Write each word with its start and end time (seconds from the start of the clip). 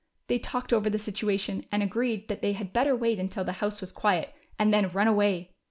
They 0.29 0.39
talked 0.39 0.73
over 0.73 0.89
the 0.89 0.97
situation, 0.97 1.67
and 1.71 1.83
agreed 1.83 2.27
that 2.27 2.41
they 2.41 2.53
had 2.53 2.73
better 2.73 2.95
wait 2.95 3.19
until 3.19 3.43
the 3.43 3.51
house 3.61 3.81
was 3.81 3.91
quiet 3.91 4.33
and 4.57 4.73
then 4.73 4.89
run 4.89 5.05
away. 5.07 5.51